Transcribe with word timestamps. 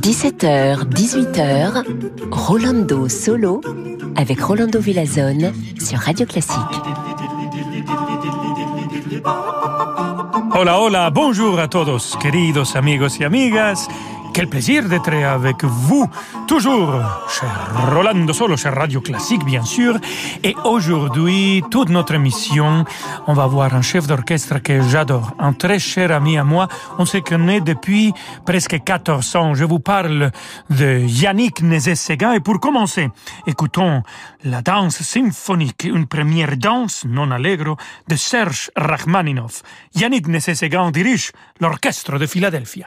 17h, 0.00 0.88
18h, 0.90 1.84
Rolando 2.32 3.08
Solo 3.08 3.60
avec 4.16 4.40
Rolando 4.40 4.80
Villazone 4.80 5.52
sur 5.78 6.00
Radio 6.00 6.26
Classique. 6.26 6.56
Hola, 10.58 10.80
hola, 10.80 11.10
bonjour 11.10 11.60
à 11.60 11.68
todos, 11.68 12.16
queridos 12.20 12.74
amigos 12.74 13.18
y 13.20 13.24
amigas. 13.24 13.86
Quel 14.36 14.48
plaisir 14.48 14.86
d'être 14.86 15.14
avec 15.14 15.64
vous, 15.64 16.10
toujours, 16.46 16.92
cher 17.26 17.70
Rolando 17.90 18.34
Solo, 18.34 18.54
cher 18.58 18.74
Radio 18.74 19.00
Classique, 19.00 19.42
bien 19.46 19.62
sûr. 19.62 19.96
Et 20.44 20.54
aujourd'hui, 20.64 21.64
toute 21.70 21.88
notre 21.88 22.12
émission, 22.12 22.84
on 23.28 23.32
va 23.32 23.46
voir 23.46 23.74
un 23.74 23.80
chef 23.80 24.06
d'orchestre 24.06 24.58
que 24.58 24.82
j'adore, 24.82 25.32
un 25.38 25.54
très 25.54 25.78
cher 25.78 26.12
ami 26.12 26.36
à 26.36 26.44
moi. 26.44 26.68
On 26.98 27.06
se 27.06 27.16
connaît 27.16 27.62
depuis 27.62 28.12
presque 28.44 28.78
14 28.84 29.36
ans. 29.36 29.54
Je 29.54 29.64
vous 29.64 29.78
parle 29.78 30.30
de 30.68 30.98
Yannick 30.98 31.62
Nézet-Séguin. 31.62 32.34
Et 32.34 32.40
pour 32.40 32.60
commencer, 32.60 33.08
écoutons 33.46 34.02
la 34.44 34.60
danse 34.60 35.00
symphonique, 35.00 35.84
une 35.84 36.06
première 36.06 36.58
danse 36.58 37.06
non 37.08 37.30
allegro 37.30 37.78
de 38.06 38.16
Serge 38.16 38.70
Rachmaninov. 38.76 39.62
Yannick 39.94 40.28
Nézet-Séguin 40.28 40.90
dirige 40.90 41.32
l'orchestre 41.58 42.18
de 42.18 42.26
Philadelphie. 42.26 42.84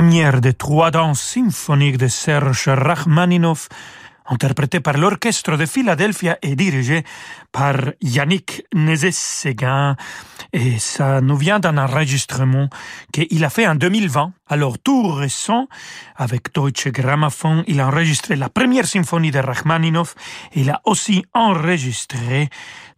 Première 0.00 0.40
des 0.40 0.54
trois 0.54 0.90
danses 0.90 1.20
symphoniques 1.20 1.98
de 1.98 2.08
Serge 2.08 2.68
Rachmaninoff, 2.68 3.68
interprétée 4.24 4.80
par 4.80 4.96
l'orchestre 4.96 5.58
de 5.58 5.66
Philadelphia 5.66 6.38
et 6.40 6.56
dirigée 6.56 7.04
par 7.52 7.74
Yannick 8.00 8.64
Nézet-Séguin. 8.74 9.96
Et 10.54 10.78
ça 10.78 11.20
nous 11.20 11.36
vient 11.36 11.60
d'un 11.60 11.76
enregistrement 11.76 12.70
qu'il 13.12 13.44
a 13.44 13.50
fait 13.50 13.68
en 13.68 13.74
2020. 13.74 14.32
Alors, 14.48 14.78
tout 14.78 15.06
récent, 15.12 15.68
avec 16.16 16.54
Deutsche 16.54 16.88
Grammophon, 16.88 17.62
il 17.66 17.78
a 17.78 17.86
enregistré 17.86 18.36
la 18.36 18.48
première 18.48 18.86
symphonie 18.86 19.30
de 19.30 19.38
Rachmaninoff. 19.38 20.14
Il 20.54 20.70
a 20.70 20.80
aussi 20.86 21.26
enregistré 21.34 22.48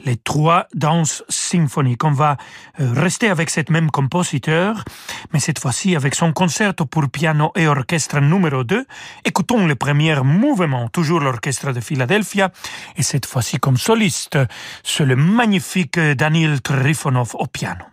les 0.05 0.17
trois 0.17 0.67
danses 0.75 1.23
symphoniques. 1.29 2.05
On 2.05 2.13
va 2.13 2.37
euh, 2.81 2.93
rester 2.95 3.29
avec 3.29 3.51
cette 3.51 3.71
même 3.71 3.91
compositeur, 3.91 4.85
mais 5.33 5.41
cette 5.41 5.59
fois-ci 5.59 5.97
avec 5.97 6.15
son 6.15 6.33
concerto 6.33 6.87
pour 6.87 7.09
piano 7.09 7.53
et 7.57 7.67
orchestre 7.67 8.21
numéro 8.21 8.65
2. 8.65 8.87
Écoutons 9.25 9.67
le 9.67 9.75
premier 9.75 10.21
mouvement, 10.23 10.89
toujours 10.89 11.21
l'orchestre 11.21 11.73
de 11.73 11.81
Philadelphia, 11.81 12.51
et 12.97 13.03
cette 13.03 13.27
fois-ci 13.27 13.59
comme 13.59 13.77
soliste, 13.77 14.39
c'est 14.83 15.05
le 15.05 15.17
magnifique 15.17 15.99
Daniel 15.99 16.61
Trifonov 16.61 17.35
au 17.35 17.47
piano. 17.47 17.85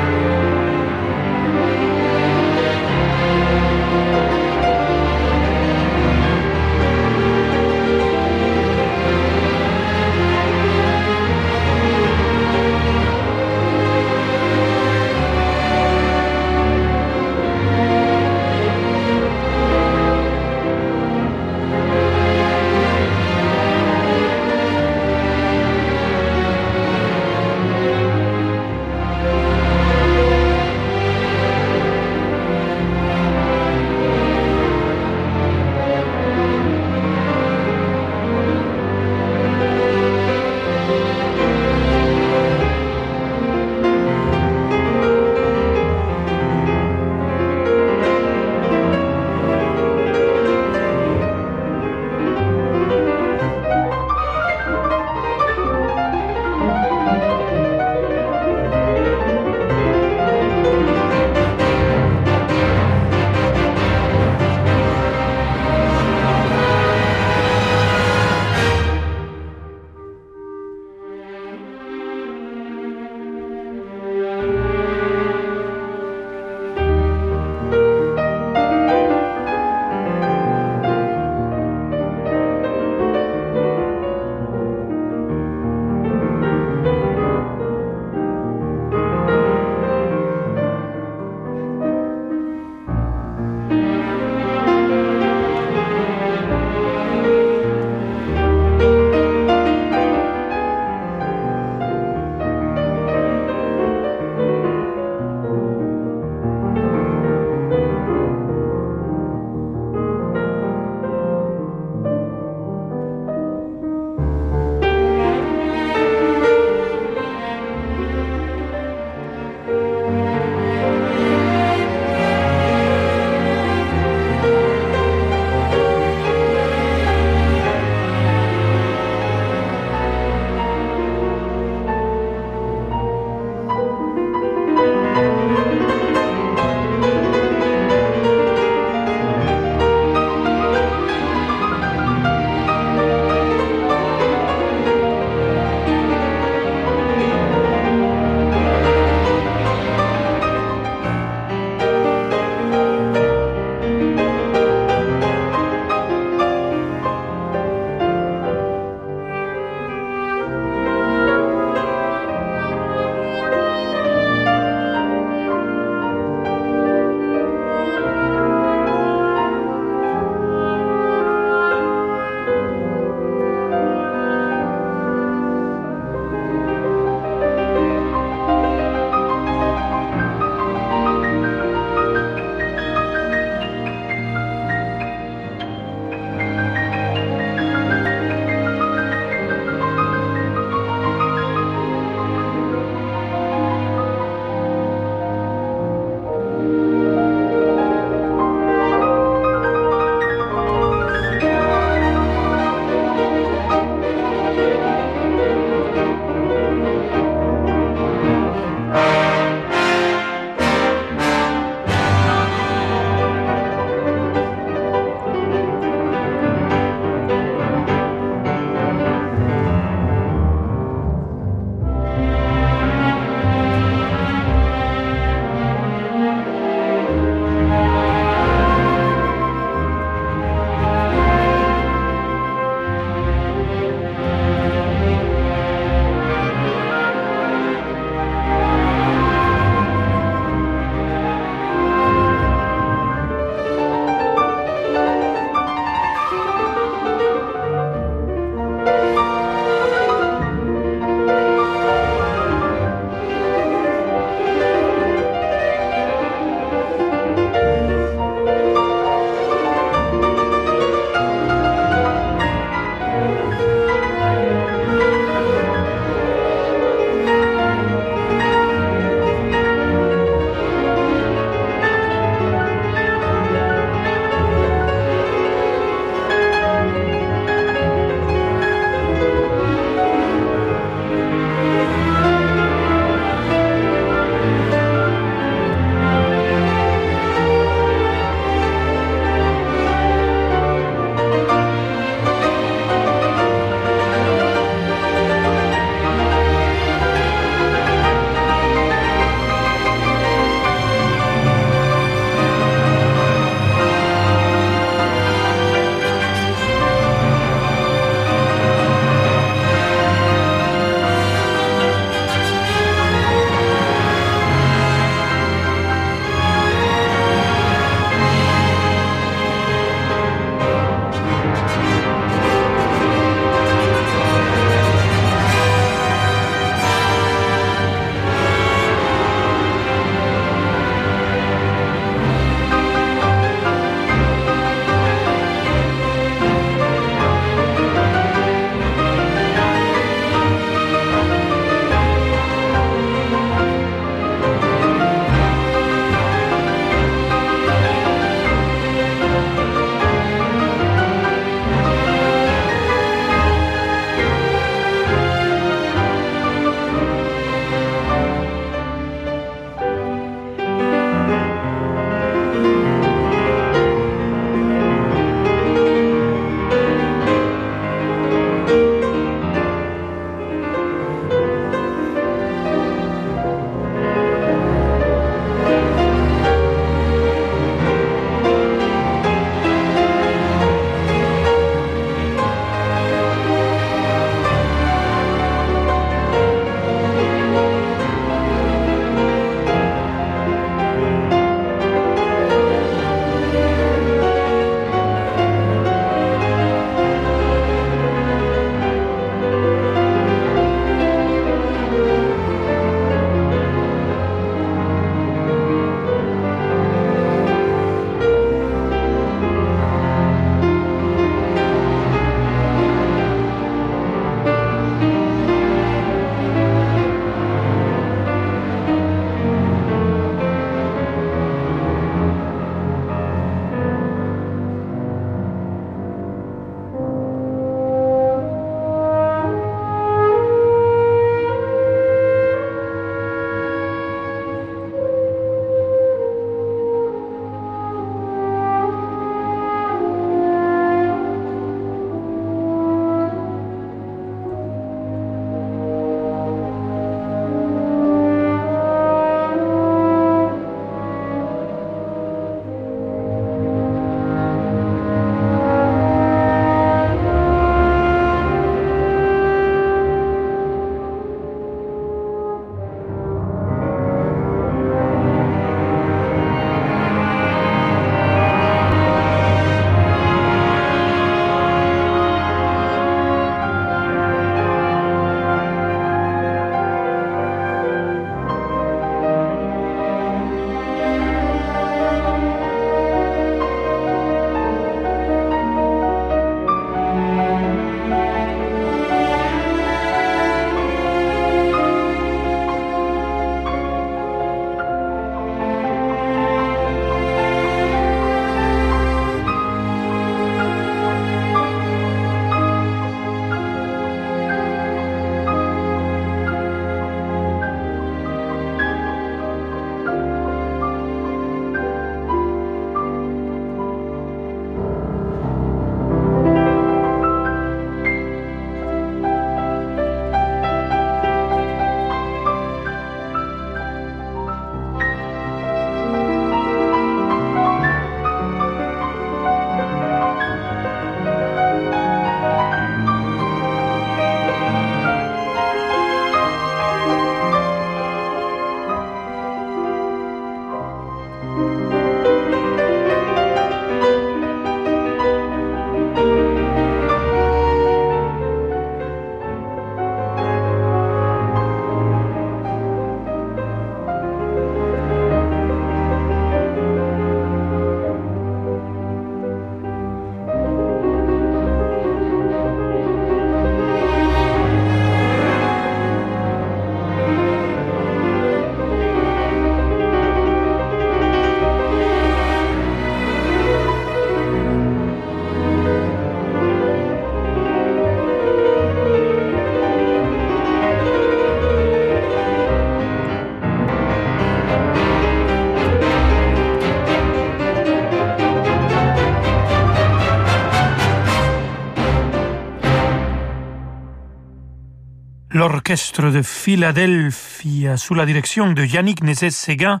L'orchestre 595.68 596.32
de 596.32 596.42
Philadelphie 596.42 597.86
sous 597.96 598.14
la 598.14 598.26
direction 598.26 598.72
de 598.72 598.84
Yannick 598.84 599.22
Nézet-Séguin 599.22 600.00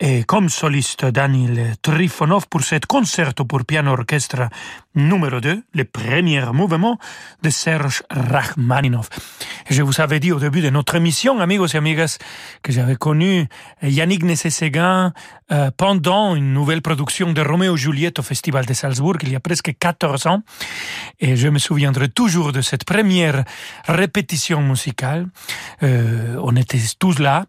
et 0.00 0.24
comme 0.24 0.48
soliste 0.48 1.04
Daniel 1.04 1.74
Trifonov 1.80 2.48
pour 2.48 2.62
cet 2.62 2.86
concerto 2.86 3.44
pour 3.44 3.64
piano 3.64 3.92
orchestre 3.92 4.48
numéro 4.94 5.40
2, 5.40 5.62
le 5.72 5.84
premier 5.84 6.44
mouvement 6.52 6.98
de 7.42 7.50
Serge 7.50 8.02
Rachmaninov. 8.10 9.08
je 9.70 9.82
vous 9.82 10.00
avais 10.00 10.18
dit 10.18 10.32
au 10.32 10.40
début 10.40 10.60
de 10.62 10.70
notre 10.70 10.96
émission, 10.96 11.38
amigos 11.38 11.68
et 11.68 11.76
amigas, 11.76 12.18
que 12.62 12.72
j'avais 12.72 12.96
connu 12.96 13.46
Yannick 13.82 14.24
Nézet-Séguin 14.24 15.12
euh, 15.52 15.70
pendant 15.76 16.36
une 16.36 16.52
nouvelle 16.52 16.80
production 16.80 17.32
de 17.32 17.40
Roméo 17.40 17.76
Juliette 17.76 18.20
au 18.20 18.22
Festival 18.22 18.66
de 18.66 18.72
Salzbourg 18.72 19.16
il 19.22 19.32
y 19.32 19.36
a 19.36 19.40
presque 19.40 19.74
14 19.76 20.26
ans. 20.26 20.42
Et 21.18 21.34
je 21.34 21.48
me 21.48 21.58
souviendrai 21.58 22.08
toujours 22.08 22.52
de 22.52 22.60
cette 22.60 22.84
première 22.84 23.44
répétition 23.86 24.62
musicale. 24.62 25.26
Euh, 25.82 26.36
on 26.42 26.54
était 26.54 26.80
tous 26.98 27.18
là 27.18 27.46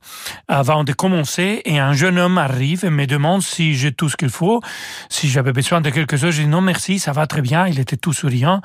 avant 0.47 0.83
de 0.83 0.93
commencer 0.93 1.61
et 1.65 1.77
un 1.77 1.93
jeune 1.93 2.17
homme 2.17 2.39
arrive 2.39 2.85
et 2.85 2.89
me 2.89 3.05
demande 3.05 3.43
si 3.43 3.75
j'ai 3.75 3.91
tout 3.91 4.09
ce 4.09 4.17
qu'il 4.17 4.29
faut, 4.29 4.61
si 5.09 5.29
j'avais 5.29 5.53
besoin 5.53 5.81
de 5.81 5.89
quelque 5.89 6.17
chose. 6.17 6.31
Je 6.31 6.41
dis 6.41 6.47
non 6.47 6.61
merci, 6.61 6.97
ça 6.97 7.11
va 7.11 7.27
très 7.31 7.41
bien. 7.41 7.65
Il 7.65 7.79
était 7.79 7.95
tout 7.95 8.11
souriant 8.11 8.61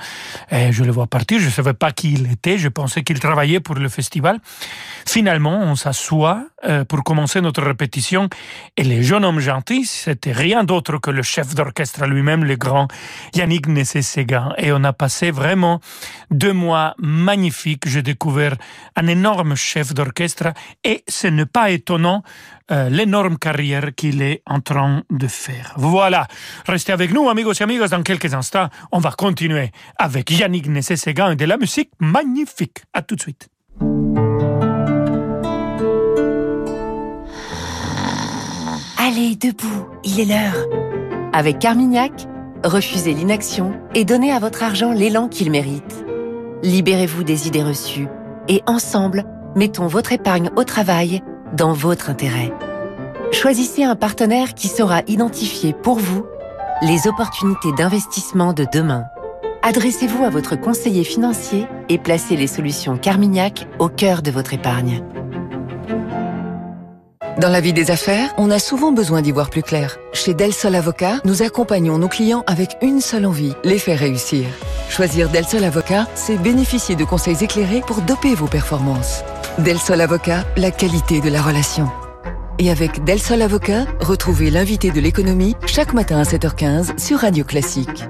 et 0.50 0.72
je 0.72 0.82
le 0.82 0.90
vois 0.90 1.06
partir. 1.06 1.38
Je 1.38 1.46
ne 1.46 1.50
savais 1.50 1.72
pas 1.84 1.92
qui 1.92 2.14
il 2.14 2.24
était. 2.32 2.58
Je 2.58 2.68
pensais 2.68 3.04
qu'il 3.04 3.20
travaillait 3.20 3.60
pour 3.60 3.76
le 3.76 3.88
festival. 3.88 4.40
Finalement, 5.06 5.56
on 5.70 5.76
s'assoit 5.76 6.38
euh, 6.64 6.84
pour 6.84 7.04
commencer 7.04 7.40
notre 7.40 7.62
répétition 7.62 8.28
et 8.76 8.82
les 8.82 9.02
jeunes 9.04 9.24
hommes 9.24 9.38
gentils, 9.38 9.84
c'était 9.84 10.32
rien 10.32 10.64
d'autre 10.64 10.98
que 10.98 11.12
le 11.12 11.22
chef 11.22 11.54
d'orchestre 11.54 12.06
lui-même, 12.06 12.42
le 12.44 12.56
grand 12.56 12.88
Yannick 13.34 13.68
Nessé-Séguin. 13.68 14.52
Et 14.58 14.72
on 14.72 14.82
a 14.82 14.92
passé 14.92 15.30
vraiment 15.30 15.80
deux 16.30 16.52
mois 16.52 16.94
magnifiques. 16.98 17.86
J'ai 17.86 18.02
découvert 18.02 18.56
un 18.96 19.06
énorme 19.06 19.54
chef 19.54 19.94
d'orchestre 19.94 20.48
et 20.82 21.04
ce 21.06 21.28
n'est 21.28 21.46
pas 21.46 21.70
étonnant 21.70 22.22
euh, 22.72 22.88
l'énorme 22.88 23.38
carrière 23.38 23.94
qu'il 23.94 24.22
est 24.22 24.42
en 24.44 24.60
train 24.60 25.04
de 25.08 25.28
faire. 25.28 25.74
Voilà. 25.76 26.26
Restez 26.66 26.92
avec 26.92 27.12
nous, 27.12 27.28
amigos 27.28 27.52
et 27.60 27.62
amigas. 27.62 27.88
Dans 27.88 28.02
quelques 28.02 28.34
instants, 28.34 28.55
on 28.92 28.98
va 28.98 29.10
continuer 29.12 29.70
avec 29.98 30.30
Yannick 30.30 30.68
Nessé-Séguin 30.68 31.32
et 31.32 31.36
de 31.36 31.44
la 31.44 31.56
musique 31.56 31.90
magnifique. 32.00 32.84
À 32.92 33.02
tout 33.02 33.16
de 33.16 33.20
suite. 33.20 33.48
Allez, 38.98 39.36
debout, 39.36 39.86
il 40.04 40.20
est 40.20 40.24
l'heure. 40.24 40.66
Avec 41.32 41.58
Carmignac, 41.58 42.26
refusez 42.64 43.14
l'inaction 43.14 43.72
et 43.94 44.04
donnez 44.04 44.32
à 44.32 44.38
votre 44.38 44.62
argent 44.62 44.92
l'élan 44.92 45.28
qu'il 45.28 45.50
mérite. 45.50 46.04
Libérez-vous 46.62 47.22
des 47.22 47.46
idées 47.46 47.62
reçues 47.62 48.08
et 48.48 48.62
ensemble, 48.66 49.24
mettons 49.54 49.86
votre 49.86 50.12
épargne 50.12 50.50
au 50.56 50.64
travail 50.64 51.22
dans 51.52 51.72
votre 51.72 52.10
intérêt. 52.10 52.52
Choisissez 53.32 53.84
un 53.84 53.96
partenaire 53.96 54.54
qui 54.54 54.68
saura 54.68 55.02
identifier 55.06 55.72
pour 55.72 55.98
vous 55.98 56.24
les 56.82 57.08
opportunités 57.08 57.72
d'investissement 57.72 58.52
de 58.52 58.66
demain. 58.70 59.04
Adressez-vous 59.62 60.24
à 60.24 60.30
votre 60.30 60.56
conseiller 60.56 61.04
financier 61.04 61.66
et 61.88 61.98
placez 61.98 62.36
les 62.36 62.46
solutions 62.46 62.98
Carmignac 62.98 63.66
au 63.78 63.88
cœur 63.88 64.22
de 64.22 64.30
votre 64.30 64.52
épargne. 64.52 65.02
Dans 67.40 67.48
la 67.48 67.60
vie 67.60 67.72
des 67.72 67.90
affaires, 67.90 68.32
on 68.38 68.50
a 68.50 68.58
souvent 68.58 68.92
besoin 68.92 69.20
d'y 69.20 69.32
voir 69.32 69.50
plus 69.50 69.62
clair. 69.62 69.98
Chez 70.12 70.32
Del 70.34 70.52
Sol 70.52 70.74
Avocat, 70.74 71.20
nous 71.24 71.42
accompagnons 71.42 71.98
nos 71.98 72.08
clients 72.08 72.44
avec 72.46 72.76
une 72.80 73.00
seule 73.00 73.26
envie, 73.26 73.54
les 73.64 73.78
faire 73.78 73.98
réussir. 73.98 74.46
Choisir 74.88 75.28
Del 75.28 75.44
Sol 75.44 75.64
Avocat, 75.64 76.06
c'est 76.14 76.38
bénéficier 76.38 76.94
de 76.94 77.04
conseils 77.04 77.42
éclairés 77.42 77.82
pour 77.86 78.00
doper 78.02 78.34
vos 78.34 78.46
performances. 78.46 79.22
Del 79.58 79.78
Sol 79.78 80.00
Avocat, 80.00 80.44
la 80.56 80.70
qualité 80.70 81.20
de 81.20 81.28
la 81.28 81.42
relation. 81.42 81.90
Et 82.58 82.70
avec 82.70 83.04
Del 83.04 83.20
Sol 83.20 83.42
Avocat, 83.42 83.84
retrouvez 84.00 84.50
l'invité 84.50 84.90
de 84.90 85.00
l'économie 85.00 85.54
chaque 85.66 85.92
matin 85.92 86.18
à 86.18 86.22
7h15 86.22 86.98
sur 86.98 87.18
Radio 87.18 87.44
Classique. 87.44 88.04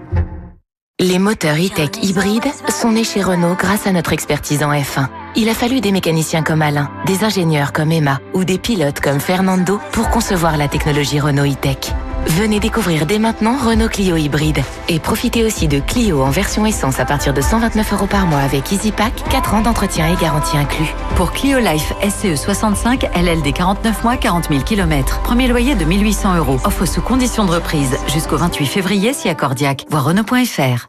Les 0.98 1.18
moteurs 1.18 1.56
e-tech 1.56 2.02
hybrides 2.02 2.46
sont 2.68 2.92
nés 2.92 3.04
chez 3.04 3.22
Renault 3.22 3.56
grâce 3.58 3.86
à 3.86 3.92
notre 3.92 4.12
expertise 4.12 4.62
en 4.62 4.72
F1. 4.72 5.08
Il 5.34 5.48
a 5.48 5.54
fallu 5.54 5.80
des 5.80 5.92
mécaniciens 5.92 6.42
comme 6.42 6.62
Alain, 6.62 6.90
des 7.06 7.22
ingénieurs 7.24 7.72
comme 7.72 7.92
Emma 7.92 8.20
ou 8.32 8.44
des 8.44 8.58
pilotes 8.58 9.00
comme 9.00 9.20
Fernando 9.20 9.78
pour 9.92 10.08
concevoir 10.08 10.56
la 10.56 10.68
technologie 10.68 11.20
Renault 11.20 11.44
e-tech. 11.44 11.92
Venez 12.26 12.60
découvrir 12.60 13.06
dès 13.06 13.18
maintenant 13.18 13.56
Renault 13.56 13.88
Clio 13.88 14.16
hybride 14.16 14.62
et 14.88 14.98
profitez 14.98 15.44
aussi 15.44 15.68
de 15.68 15.80
Clio 15.80 16.22
en 16.22 16.30
version 16.30 16.66
essence 16.66 16.98
à 17.00 17.04
partir 17.04 17.32
de 17.32 17.40
129 17.40 17.92
euros 17.92 18.06
par 18.06 18.26
mois 18.26 18.40
avec 18.40 18.72
EasyPack, 18.72 19.24
4 19.30 19.54
ans 19.54 19.60
d'entretien 19.62 20.12
et 20.12 20.16
garantie 20.16 20.56
inclus. 20.56 20.92
Pour 21.14 21.32
Clio 21.32 21.58
Life 21.58 21.92
SCE 22.02 22.36
65, 22.36 23.08
LLD 23.14 23.52
49 23.52 24.04
mois, 24.04 24.16
40 24.16 24.48
000 24.48 24.62
km. 24.62 25.20
Premier 25.22 25.48
loyer 25.48 25.74
de 25.76 25.84
1800 25.84 26.36
euros. 26.36 26.58
Offre 26.64 26.86
sous 26.86 27.00
condition 27.00 27.44
de 27.44 27.52
reprise 27.52 27.96
jusqu'au 28.08 28.36
28 28.36 28.66
février 28.66 29.12
si 29.12 29.28
accordiaque. 29.28 29.86
Voir 29.88 30.04
Renault.fr. 30.04 30.88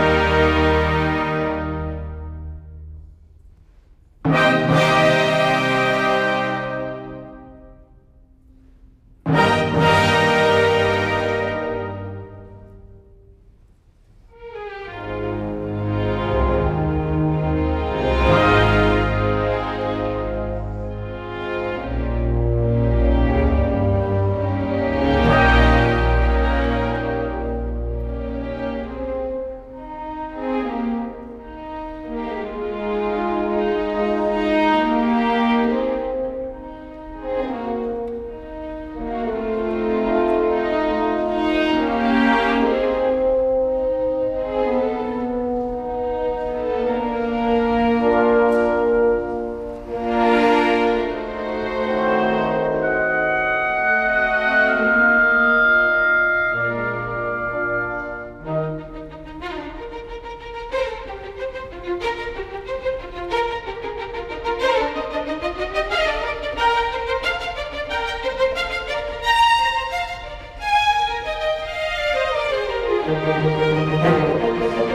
Música 73.21 74.90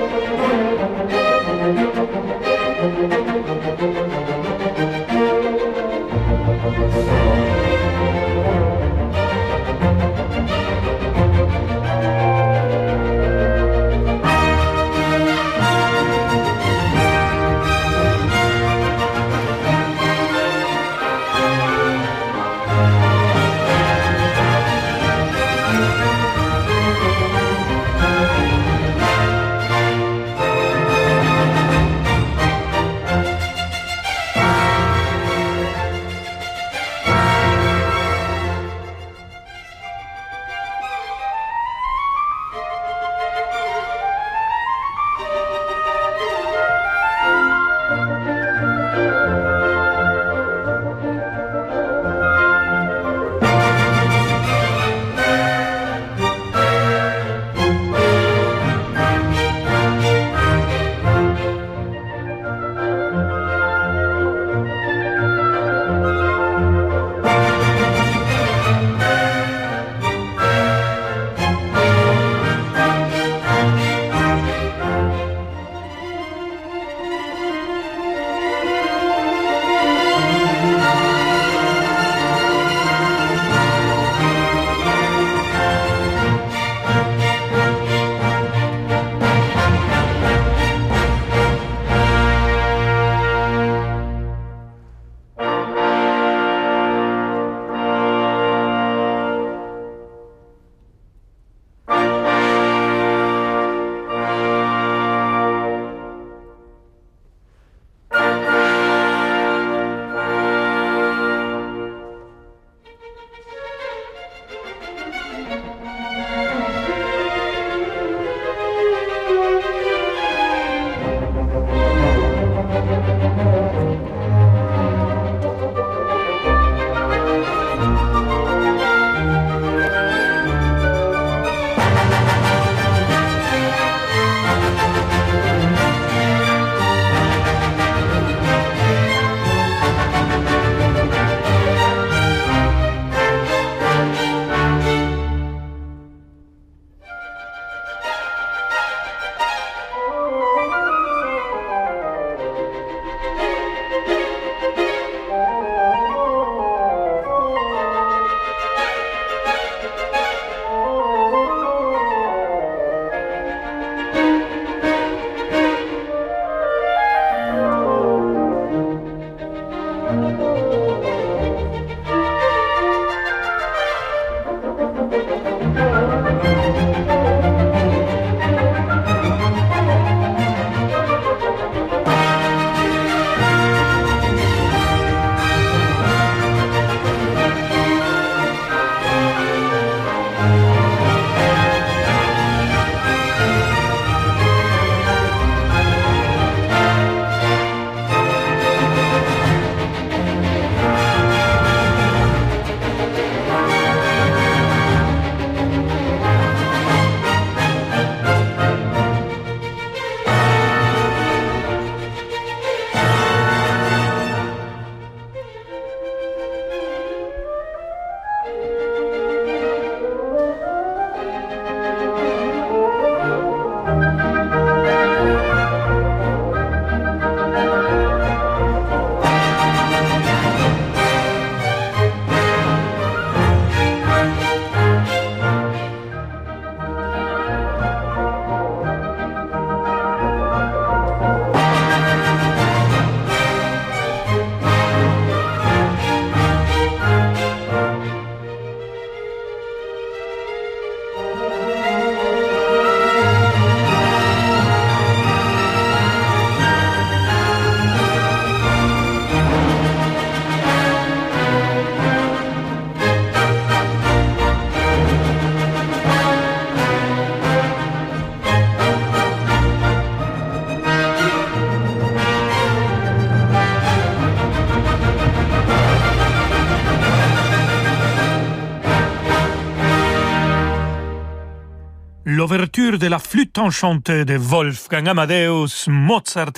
de 282.92 283.08
la 283.08 283.18
flûte 283.18 283.58
enchantée 283.58 284.24
de 284.24 284.36
Wolfgang 284.36 285.08
Amadeus 285.08 285.88
Mozart 285.88 286.52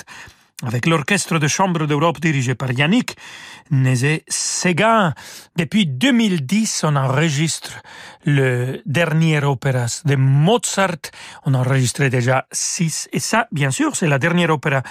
avec 0.63 0.85
l'orchestre 0.85 1.39
de 1.39 1.47
chambre 1.47 1.87
d'Europe 1.87 2.19
dirigé 2.19 2.53
par 2.53 2.71
Yannick 2.71 3.17
Nézet-Séguin. 3.71 5.15
Depuis 5.55 5.87
2010, 5.87 6.83
on 6.83 6.95
enregistre 6.95 7.81
le 8.25 8.81
dernier 8.85 9.41
opéra 9.43 9.85
de 10.05 10.15
Mozart. 10.15 11.11
On 11.45 11.53
a 11.53 11.59
enregistré 11.59 12.09
déjà 12.09 12.47
six. 12.51 13.07
Et 13.13 13.19
ça, 13.19 13.47
bien 13.51 13.69
sûr, 13.71 13.95
c'est 13.95 14.07
la 14.07 14.19
dernière 14.19 14.49
opéra 14.49 14.81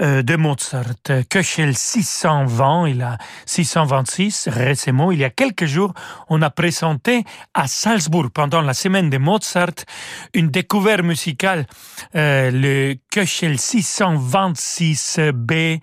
euh, 0.00 0.22
de 0.22 0.36
Mozart. 0.36 0.84
Köchel 1.28 1.76
620, 1.76 2.88
il 2.88 3.02
a 3.02 3.18
626. 3.46 4.48
Récemment, 4.48 5.12
il 5.12 5.20
y 5.20 5.24
a 5.24 5.30
quelques 5.30 5.66
jours, 5.66 5.94
on 6.28 6.42
a 6.42 6.50
présenté 6.50 7.24
à 7.54 7.66
Salzbourg, 7.66 8.30
pendant 8.32 8.60
la 8.60 8.74
semaine 8.74 9.08
de 9.10 9.18
Mozart, 9.18 9.74
une 10.34 10.48
découverte 10.48 11.02
musicale, 11.02 11.66
euh, 12.14 12.52
le 12.52 12.94
Köchel 13.10 13.56
626B 13.56 15.80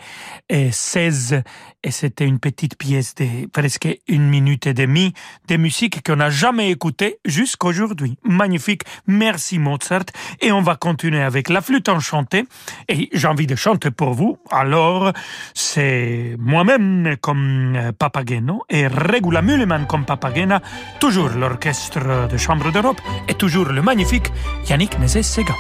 et 0.50 0.72
16 0.72 1.44
et 1.84 1.92
c'était 1.92 2.26
une 2.26 2.40
petite 2.40 2.78
pièce 2.78 3.14
de 3.16 3.48
presque 3.48 3.88
une 4.08 4.28
minute 4.28 4.68
et 4.68 4.74
demie 4.74 5.14
de 5.48 5.58
musique 5.58 6.06
qu'on 6.06 6.16
n'a 6.16 6.30
jamais 6.30 6.72
écoutée 6.72 6.93
jusqu'aujourd'hui. 7.26 8.18
Magnifique. 8.24 8.84
Merci 9.08 9.60
Mozart. 9.60 10.06
Et 10.42 10.52
on 10.52 10.62
va 10.62 10.76
continuer 10.76 11.22
avec 11.22 11.50
la 11.50 11.62
flûte 11.62 11.90
enchantée. 11.90 12.46
Et 12.88 13.10
j'ai 13.14 13.28
envie 13.28 13.48
de 13.48 13.56
chanter 13.56 13.92
pour 13.92 14.14
vous. 14.14 14.38
Alors, 14.52 15.12
c'est 15.54 16.36
moi-même 16.40 17.16
comme 17.22 17.76
euh, 17.76 17.92
Papageno 17.92 18.64
et 18.70 18.88
Regula 18.88 19.42
Mühlemann 19.42 19.86
comme 19.88 20.06
Papagena. 20.06 20.62
Toujours 21.00 21.30
l'orchestre 21.30 22.28
de 22.28 22.38
chambre 22.38 22.72
d'Europe 22.72 23.02
et 23.28 23.34
toujours 23.34 23.66
le 23.66 23.82
magnifique 23.82 24.32
Yannick 24.68 25.00
Nézet-Séguin. 25.00 25.56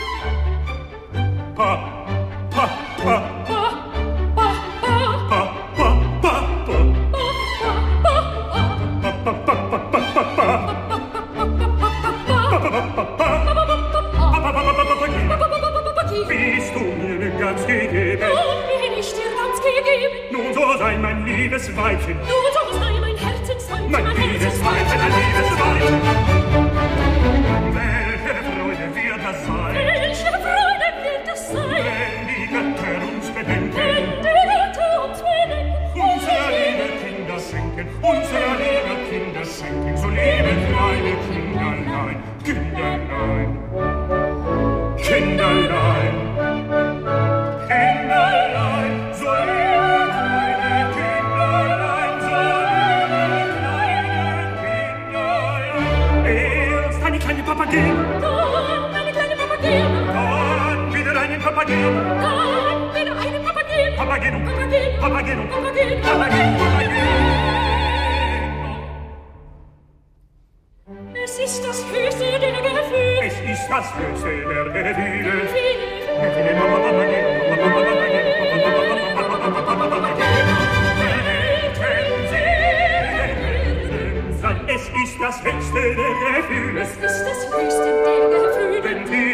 survive 21.63 22.03
him. 22.03 22.42
Papagei. 57.63 57.93
Meine 58.91 59.11
kleine 59.13 59.35
Papagei. 59.37 59.83
Dort, 60.13 60.93
wieder 60.93 61.17
eine 61.17 61.39
Papagei. 61.39 61.81
Dort, 62.19 62.95
wieder 62.95 63.15
eine 63.17 63.39
Papagei. 63.39 63.91
Papagei, 63.95 64.31
Papagei, 64.37 64.97
Papagei, 64.99 65.35
Papagei, 65.49 65.95
Papagei, 66.01 66.45
Es 71.23 71.39
ist 71.39 71.65
das 71.65 71.85
höchste 71.89 72.25
der 72.25 72.51
Gefühle. 72.51 73.21
Es 73.23 73.33
ist 73.33 73.69
das 73.69 73.93
höchste 73.95 74.27
der 74.27 74.83
Gefühle. 74.83 75.31
Gefühle. 75.41 76.92
das 85.23 85.41
höchste 85.41 85.79
der 85.79 85.93
Gefühle. 86.41 86.81
Es 86.81 86.89
ist 86.89 87.01
das 87.01 87.47
höchste 87.47 87.85
der 88.03 88.17
Gefühle. 88.29 88.83
Wenn 88.83 89.05
die 89.05 89.33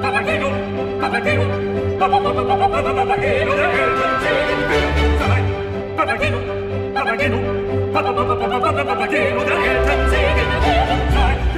Papageno, 0.00 0.48
Papageno, 0.98 1.44
Papageno, 2.78 3.52
der 3.54 3.70
Eltern 3.70 4.14
sein. 4.24 5.44
Papageno, 5.96 6.38
Papageno, 6.94 7.38
Papageno, 7.92 9.40
der 9.44 9.58
Eltern 9.58 10.10
sein. 10.10 11.57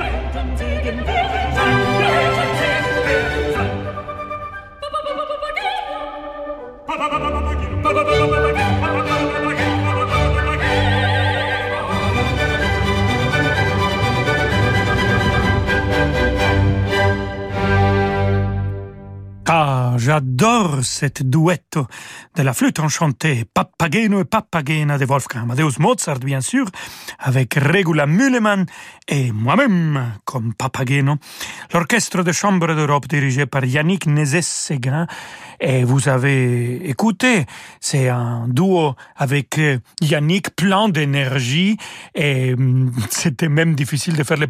J'adore 20.41 20.83
cette 20.83 21.23
duetto 21.23 21.87
de 22.37 22.43
la 22.43 22.53
flûte 22.53 22.79
enchantée 22.79 23.45
Papageno 23.53 24.21
et 24.21 24.25
Papagena 24.25 24.99
de 24.99 25.05
Wolfgang 25.05 25.43
Amadeus 25.43 25.79
Mozart, 25.79 26.21
bien 26.21 26.41
sûr, 26.41 26.67
avec 27.19 27.55
Regula 27.55 28.07
Mühlemann 28.07 28.67
et 29.09 29.33
moi-même 29.33 30.13
comme 30.25 30.55
Papageno. 30.55 31.17
L'orchestre 31.75 32.23
de 32.23 32.33
chambre 32.33 32.75
d'Europe 32.75 33.09
dirigé 33.09 33.47
par 33.47 33.65
Yannick 33.65 34.07
Nézet-Séguin. 34.07 35.07
Et 35.61 35.85
vous 35.85 36.09
avez 36.09 36.89
écouté, 36.89 37.45
c'est 37.81 38.09
un 38.09 38.47
duo 38.49 38.95
avec 39.17 39.59
euh, 39.59 39.79
Yannick 40.01 40.57
plein 40.57 40.89
d'énergie 40.89 41.77
et 42.15 42.55
hum, 42.55 42.91
c'était 43.11 43.49
même 43.49 43.75
difficile 43.75 44.17
de 44.17 44.23
faire 44.23 44.39
les 44.39 44.47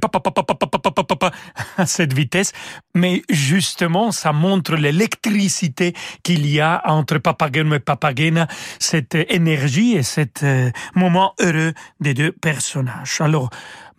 vitesse. 2.14 2.52
Mais 2.94 3.22
justement, 3.28 4.12
ça 4.12 4.32
montre 4.32 4.76
l'électricité 4.76 5.94
Papageno 7.18 7.69
et 7.74 7.80
Papagena, 7.80 8.46
cette 8.78 9.14
énergie 9.14 9.96
et 9.96 10.02
cet 10.02 10.42
euh, 10.42 10.70
moment 10.94 11.34
heureux 11.40 11.72
des 12.00 12.14
deux 12.14 12.32
personnages. 12.32 13.20
Alors, 13.20 13.50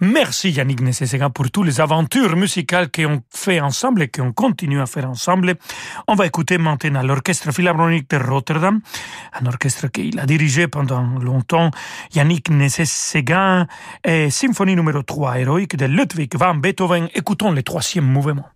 Merci 0.04 0.50
Yannick 0.50 0.82
Nécessaire 0.82 1.30
pour 1.30 1.52
toutes 1.52 1.68
les 1.68 1.80
aventures 1.80 2.36
musicales 2.36 2.90
qu'on 2.90 3.22
fait 3.30 3.60
ensemble 3.60 4.02
et 4.02 4.08
qu'on 4.08 4.34
continue 4.34 4.82
à 4.82 4.88
faire 4.88 5.08
ensemble. 5.08 5.54
On 6.08 6.16
va 6.16 6.26
écouter 6.26 6.58
maintenant 6.58 7.04
l'Orchestre 7.04 7.52
Philharmonique 7.52 8.10
de 8.10 8.18
Rotterdam, 8.18 8.80
un 9.40 9.46
orchestre 9.46 9.90
qu'il 9.90 10.20
a 10.20 10.26
dirigé 10.26 10.68
pendant 10.68 11.04
longtemps, 11.20 11.70
Yannick 12.16 12.50
Nécessaire, 12.50 13.68
et 14.04 14.32
Symphonie 14.32 14.76
numéro 14.76 15.04
3 15.04 15.38
héroïque 15.38 15.76
de 15.76 15.86
Ludwig 15.86 16.36
van 16.36 16.56
Beethoven. 16.56 17.08
Écoutons 17.14 17.52
le 17.52 17.62
troisième 17.62 18.06
mouvement. 18.06 18.50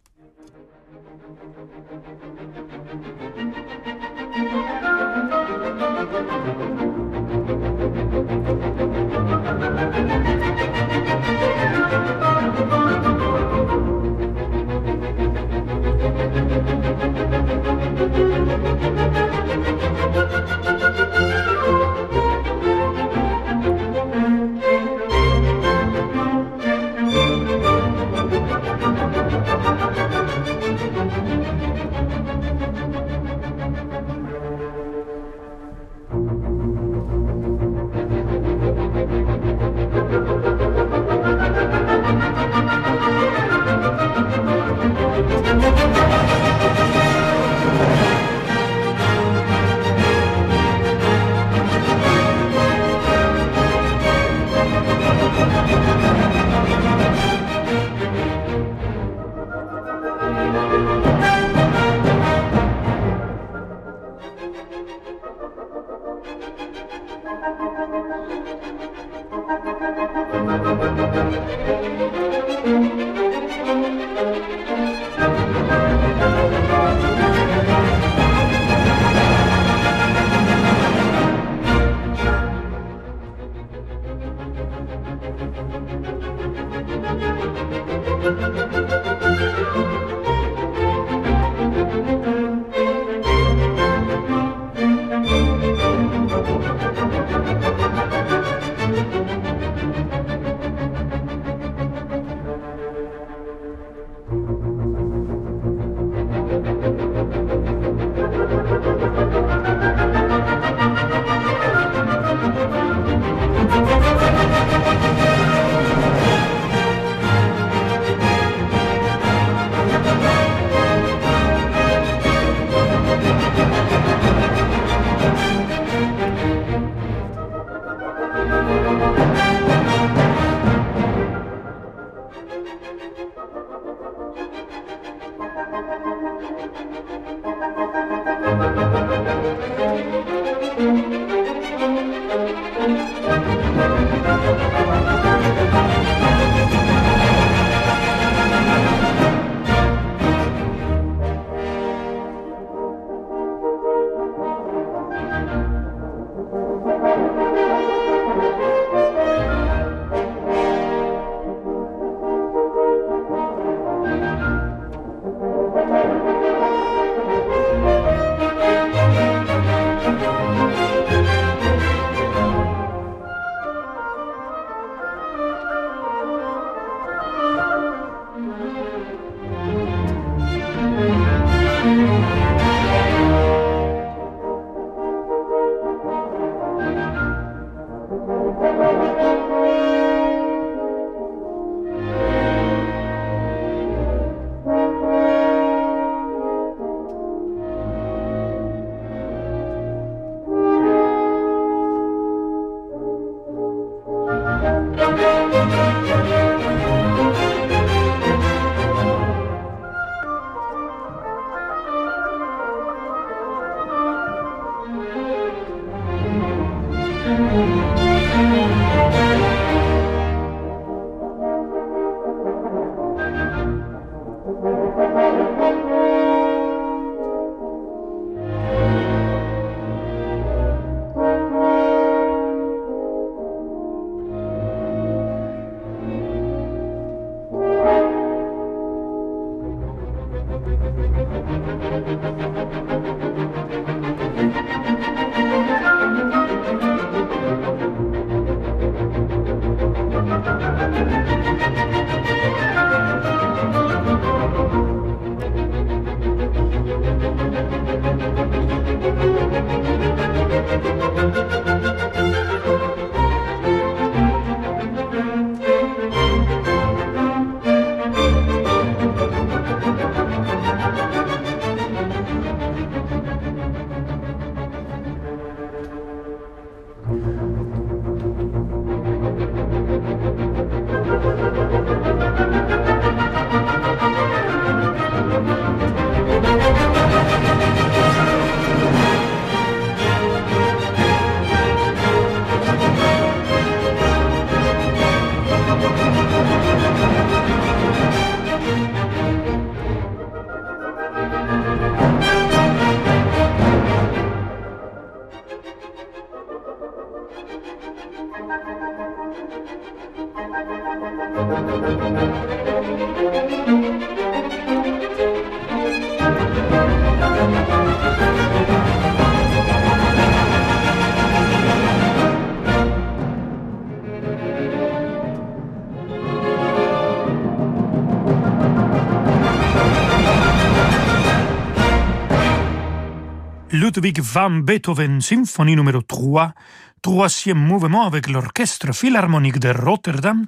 Ludwig 333.96 334.20
van 334.20 334.64
Beethoven, 334.64 335.22
symphonie 335.22 335.76
numéro 335.76 336.02
3, 336.02 336.54
troisième 337.02 337.58
mouvement 337.58 338.06
avec 338.06 338.28
l'Orchestre 338.28 338.94
Philharmonique 338.94 339.58
de 339.58 339.70
Rotterdam, 339.70 340.48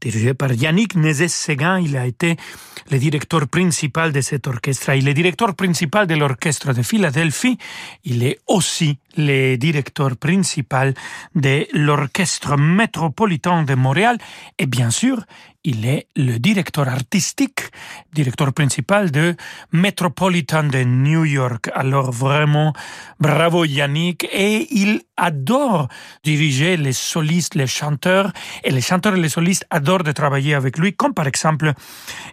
dirigé 0.00 0.34
par 0.34 0.52
Yannick 0.52 0.94
Nézet-Séguin. 0.94 1.80
Il 1.80 1.96
a 1.96 2.06
été 2.06 2.36
le 2.90 2.98
directeur 2.98 3.48
principal 3.48 4.12
de 4.12 4.20
cet 4.20 4.46
orchestre. 4.46 4.94
Il 4.94 5.08
est 5.08 5.14
directeur 5.14 5.56
principal 5.56 6.06
de 6.06 6.14
l'Orchestre 6.14 6.72
de 6.72 6.82
Philadelphie. 6.82 7.58
Il 8.04 8.22
est 8.22 8.38
aussi 8.46 8.98
le 9.16 9.56
directeur 9.56 10.16
principal 10.16 10.94
de 11.34 11.66
l'Orchestre 11.72 12.56
métropolitain 12.56 13.62
de 13.62 13.74
Montréal. 13.74 14.18
Et 14.58 14.66
bien 14.66 14.90
sûr, 14.90 15.24
il 15.66 15.84
est 15.84 16.06
le 16.14 16.38
directeur 16.38 16.88
artistique, 16.88 17.60
directeur 18.12 18.52
principal 18.52 19.10
de 19.10 19.34
Metropolitan 19.72 20.62
de 20.62 20.84
New 20.84 21.24
York. 21.24 21.70
Alors 21.74 22.12
vraiment, 22.12 22.72
bravo 23.18 23.64
Yannick. 23.64 24.28
Et 24.32 24.68
il 24.70 25.00
adore 25.16 25.88
diriger 26.22 26.76
les 26.76 26.92
solistes, 26.92 27.56
les 27.56 27.66
chanteurs. 27.66 28.32
Et 28.62 28.70
les 28.70 28.80
chanteurs 28.80 29.16
et 29.16 29.20
les 29.20 29.28
solistes 29.28 29.66
adorent 29.70 30.04
de 30.04 30.12
travailler 30.12 30.54
avec 30.54 30.78
lui, 30.78 30.94
comme 30.94 31.14
par 31.14 31.26
exemple 31.26 31.72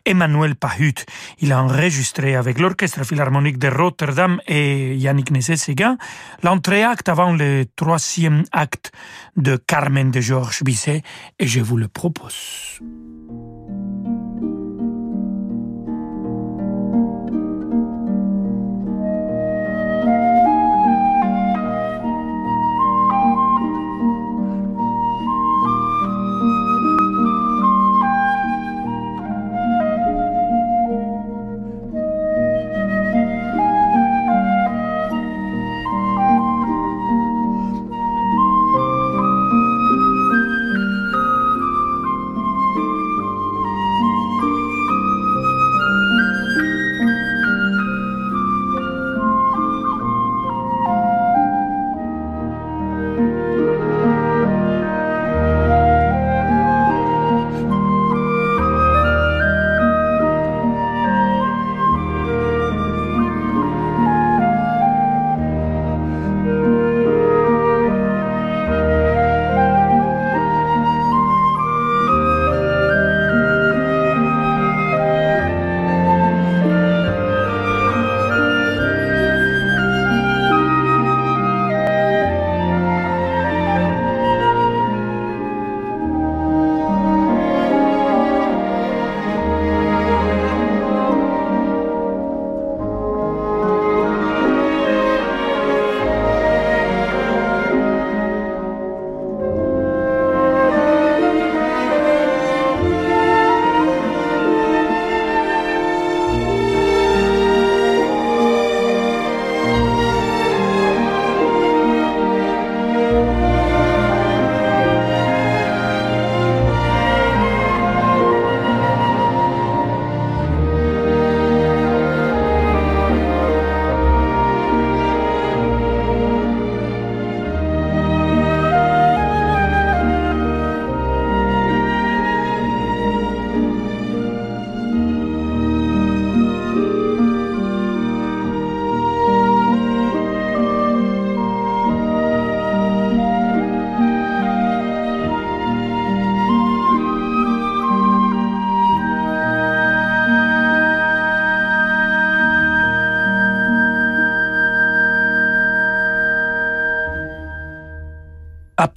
Emmanuel 0.06 0.56
Pahut. 0.56 1.04
Il 1.40 1.54
a 1.54 1.64
enregistré 1.64 2.36
avec 2.36 2.60
l'Orchestre 2.60 3.04
Philharmonique 3.04 3.58
de 3.58 3.70
Rotterdam 3.70 4.40
et 4.48 4.96
Yannick 4.96 5.32
Nézet-Séguin 5.32 5.98
l'entrée-acte 6.74 7.08
avant 7.08 7.34
le 7.34 7.66
troisième 7.76 8.44
acte 8.52 8.92
de 9.38 9.58
Carmen 9.58 10.10
de 10.10 10.20
Georges 10.22 10.64
Bizet 10.64 11.04
et 11.38 11.46
je 11.46 11.60
vous 11.60 11.78
le 11.78 11.88
propose. 11.88 12.80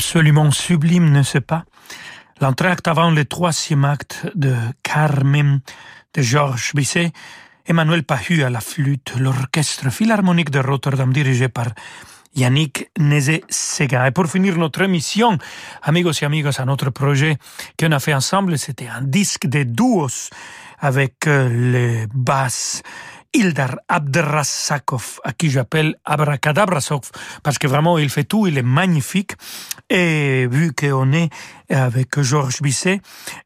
Absolument 0.07 0.53
sublime, 0.53 1.11
ne 1.11 1.25
ce 1.25 1.39
pas? 1.39 1.65
L'entracte 2.41 2.87
avant 2.87 3.11
le 3.11 3.25
troisième 3.25 3.85
acte 3.85 4.25
de 4.37 4.55
Carmen 4.85 5.59
de 6.15 6.23
Georges 6.23 6.71
Bizet, 6.77 7.11
Emmanuel 7.67 8.05
Pahu 8.05 8.45
à 8.45 8.49
la 8.49 8.61
flûte, 8.61 9.15
l'orchestre 9.19 9.91
philharmonique 9.91 10.51
de 10.51 10.61
Rotterdam 10.61 11.13
dirigé 11.13 11.49
par 11.49 11.67
Yannick 12.37 12.89
Nézé-Séguin. 13.01 14.07
Et 14.07 14.13
pour 14.13 14.27
finir 14.27 14.57
notre 14.59 14.83
émission, 14.83 15.39
amigos 15.83 16.23
et 16.23 16.25
amigas, 16.25 16.55
à 16.61 16.65
notre 16.65 16.91
projet 16.91 17.37
qu'on 17.77 17.91
a 17.91 17.99
fait 17.99 18.15
ensemble, 18.15 18.59
c'était 18.59 18.87
un 18.87 19.03
disque 19.03 19.49
de 19.49 19.65
duos 19.65 20.31
avec 20.79 21.27
euh, 21.27 21.49
les 21.49 22.07
basses 22.15 22.83
Ildar 23.37 23.77
Abdrasakov, 23.87 25.21
à 25.23 25.35
qui 25.35 25.51
j'appelle 25.51 25.97
Abracadabrasov, 26.07 27.11
parce 27.43 27.59
que 27.59 27.67
vraiment 27.67 27.99
il 27.99 28.09
fait 28.09 28.25
tout, 28.25 28.47
il 28.47 28.57
est 28.57 28.63
magnifique. 28.63 29.33
Et 29.91 30.47
vu 30.51 30.73
qu'on 30.73 31.13
est 31.13 31.29
avec 31.69 32.19
Georges 32.23 32.63
Bisset, 32.63 33.03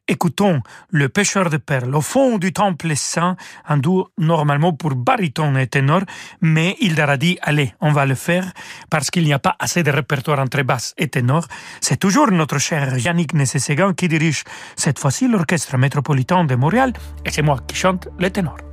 écoutons 0.07 0.61
Le 0.91 1.09
pêcheur 1.09 1.49
de 1.49 1.57
perles 1.57 1.93
au 1.93 1.99
fond 1.99 2.37
du 2.37 2.53
temple 2.53 2.95
saint, 2.95 3.35
un 3.67 3.77
duo 3.77 4.07
normalement 4.17 4.71
pour 4.71 4.95
baryton 4.95 5.57
et 5.57 5.67
ténor, 5.67 6.03
mais 6.39 6.77
Ildar 6.79 7.09
a 7.09 7.17
dit, 7.17 7.37
allez, 7.41 7.73
on 7.81 7.91
va 7.91 8.05
le 8.05 8.15
faire, 8.15 8.49
parce 8.89 9.11
qu'il 9.11 9.25
n'y 9.25 9.33
a 9.33 9.39
pas 9.39 9.57
assez 9.59 9.83
de 9.83 9.91
répertoire 9.91 10.39
entre 10.39 10.61
basse 10.61 10.93
et 10.97 11.09
ténor. 11.09 11.45
C'est 11.81 11.97
toujours 11.97 12.31
notre 12.31 12.59
cher 12.59 12.97
Yannick 12.97 13.33
Nessesegan 13.33 13.91
qui 13.91 14.07
dirige 14.07 14.45
cette 14.77 14.99
fois-ci 14.99 15.27
l'orchestre 15.27 15.77
métropolitain 15.77 16.45
de 16.45 16.55
Montréal, 16.55 16.93
et 17.25 17.29
c'est 17.29 17.41
moi 17.41 17.59
qui 17.67 17.75
chante 17.75 18.07
le 18.17 18.29
ténor. 18.29 18.70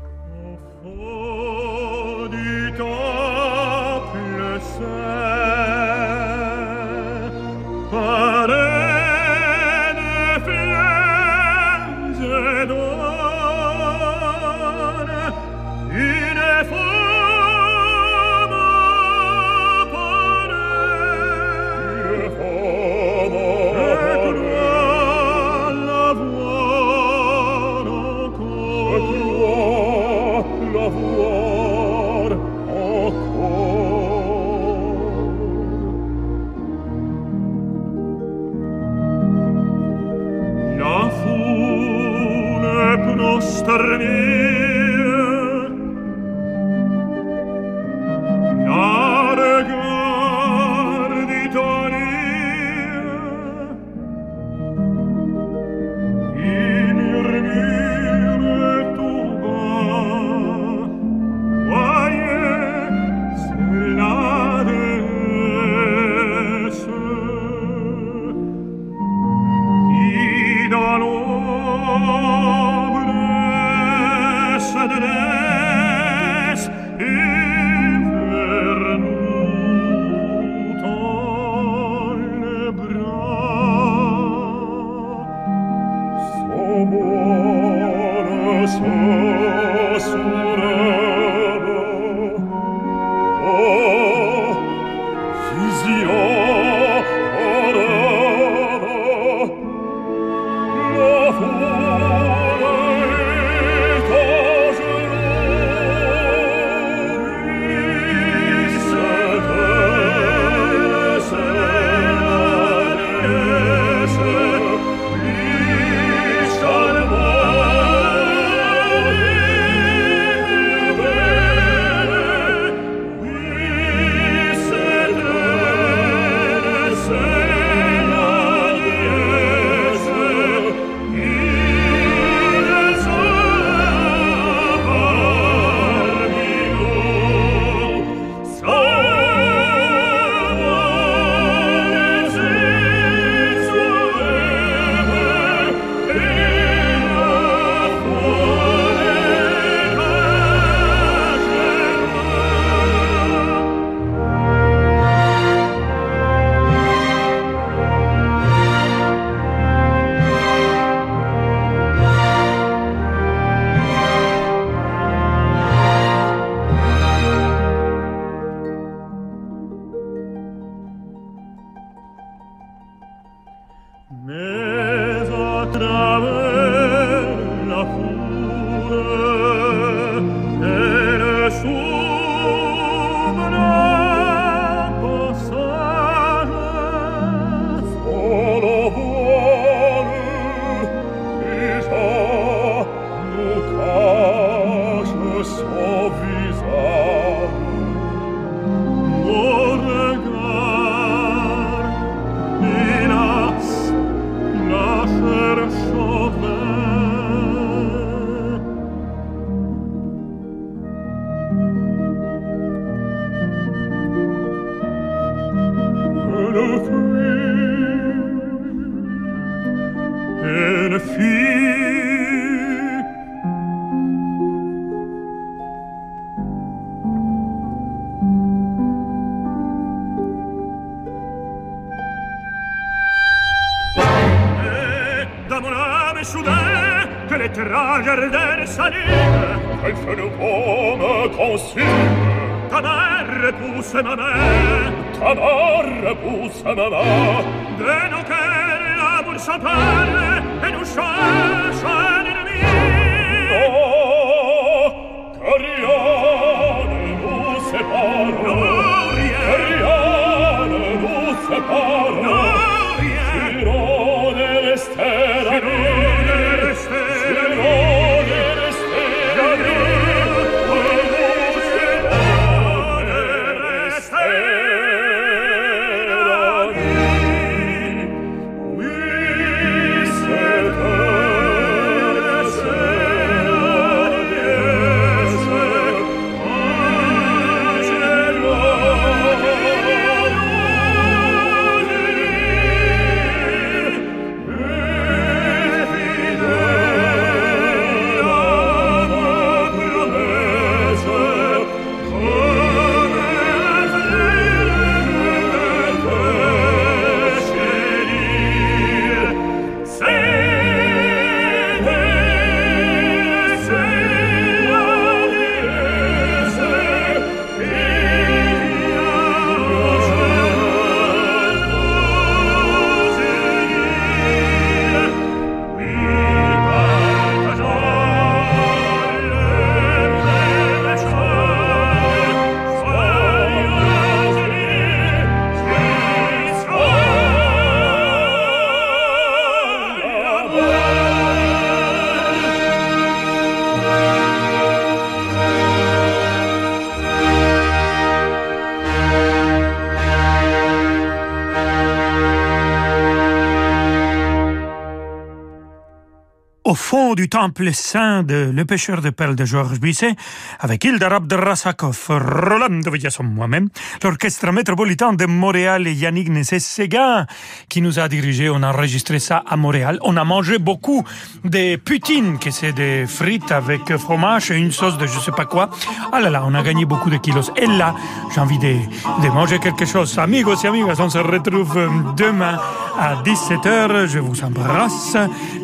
Du 357.18 357.28
temple 357.28 357.72
saint 357.72 358.22
de 358.22 358.52
Le 358.54 358.64
pêcheur 358.64 359.00
de 359.02 359.10
perles 359.10 359.34
de 359.34 359.44
Georges 359.44 359.80
Bizet, 359.80 360.14
avec 360.60 360.84
Hilda 360.84 361.08
Rabdrasakov, 361.08 361.98
Rolando 362.10 362.92
Villasson, 362.92 363.24
moi-même, 363.24 363.70
l'orchestre 364.04 364.52
métropolitain 364.52 365.14
de 365.14 365.26
Montréal 365.26 365.88
et 365.88 365.94
Yannick 365.94 366.28
Nessé-Séguin, 366.28 367.26
qui 367.68 367.82
nous 367.82 367.98
a 367.98 368.06
dirigé. 368.06 368.48
On 368.48 368.62
a 368.62 368.68
enregistré 368.68 369.18
ça 369.18 369.42
à 369.48 369.56
Montréal. 369.56 369.98
On 370.02 370.16
a 370.16 370.22
mangé 370.22 370.58
beaucoup 370.58 371.02
des 371.42 371.76
poutines, 371.76 372.38
que 372.38 372.52
c'est 372.52 372.72
des 372.72 373.04
frites 373.08 373.50
avec 373.50 373.96
fromage 373.96 374.52
et 374.52 374.56
une 374.56 374.70
sauce 374.70 374.96
de 374.96 375.08
je 375.08 375.18
sais 375.18 375.32
pas 375.32 375.44
quoi. 375.44 375.70
Ah 376.12 376.20
là 376.20 376.30
là, 376.30 376.44
on 376.46 376.54
a 376.54 376.62
gagné 376.62 376.84
beaucoup 376.84 377.10
de 377.10 377.16
kilos. 377.16 377.50
Et 377.56 377.66
là, 377.66 377.96
j'ai 378.32 378.40
envie 378.40 378.60
de, 378.60 378.76
de 379.24 379.28
manger 379.30 379.58
quelque 379.58 379.86
chose. 379.86 380.16
Amigos 380.20 380.62
et 380.62 380.68
amigas, 380.68 381.00
on 381.00 381.10
se 381.10 381.18
retrouve 381.18 382.14
demain 382.16 382.60
à 382.98 383.22
17h. 383.22 384.06
Je 384.06 384.18
vous 384.18 384.42
embrasse 384.42 385.16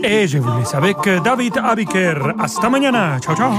et 0.03 0.29
je 0.29 0.39
vous 0.39 0.59
laisse 0.59 0.75
avec 0.75 0.97
David 1.25 1.59
Abiker. 1.59 2.35
Hasta 2.39 2.71
mañana. 2.71 3.19
Ciao, 3.21 3.35
ciao. 3.35 3.53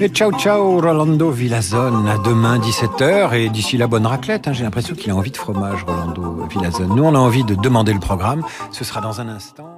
Et 0.00 0.10
ciao 0.10 0.30
ciao 0.32 0.80
Rolando 0.80 1.30
Villazone, 1.30 2.06
à 2.06 2.18
demain 2.18 2.58
17h 2.58 3.34
et 3.34 3.48
d'ici 3.48 3.76
la 3.76 3.88
bonne 3.88 4.06
raclette, 4.06 4.46
hein, 4.46 4.52
j'ai 4.52 4.62
l'impression 4.62 4.94
qu'il 4.94 5.10
a 5.10 5.16
envie 5.16 5.32
de 5.32 5.36
fromage 5.36 5.84
Rolando 5.84 6.46
Villazone. 6.48 6.94
Nous 6.94 7.02
on 7.02 7.16
a 7.16 7.18
envie 7.18 7.42
de 7.42 7.56
demander 7.56 7.92
le 7.92 7.98
programme, 7.98 8.44
ce 8.70 8.84
sera 8.84 9.00
dans 9.00 9.20
un 9.20 9.28
instant. 9.28 9.77